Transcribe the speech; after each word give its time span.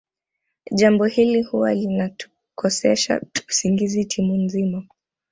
Jambo 0.71 1.05
hili 1.05 1.43
huwa 1.43 1.73
linatukosesha 1.73 3.21
usingizi 3.49 4.05
timu 4.05 4.35
nzima 4.35 4.83